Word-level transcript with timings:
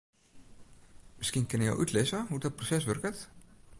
Miskien 1.19 1.45
kinne 1.51 1.67
jo 1.69 1.75
útlizze 1.85 2.23
hoe't 2.31 2.45
dat 2.49 2.55
proses 2.63 2.87
wurket? 2.93 3.19